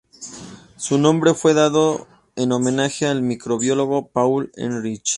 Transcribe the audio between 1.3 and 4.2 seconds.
fue dado en homenaje al microbiólogo